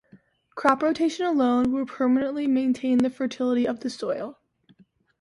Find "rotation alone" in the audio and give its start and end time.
0.81-1.71